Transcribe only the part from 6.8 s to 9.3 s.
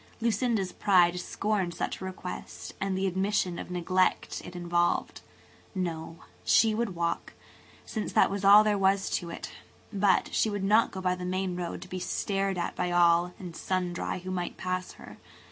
walk, since that was all there was to